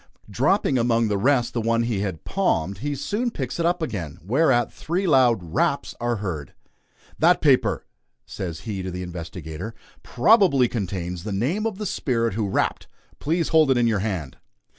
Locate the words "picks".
3.29-3.59